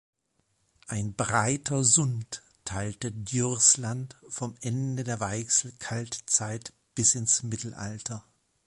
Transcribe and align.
Ein 0.87 1.13
breiter 1.13 1.83
Sund 1.83 2.41
teilte 2.65 3.11
Djursland 3.11 4.15
vom 4.29 4.55
Ende 4.59 5.03
der 5.03 5.19
Weichsel-Kaltzeit 5.19 6.73
bis 6.95 7.13
ins 7.13 7.43
Mittelalter. 7.43 8.25